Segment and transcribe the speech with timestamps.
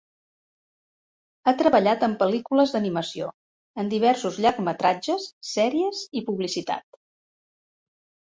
[1.47, 3.27] Ha treballat en pel·lícules d'animació,
[3.83, 6.89] en diversos llargmetratges, sèries i publicitat.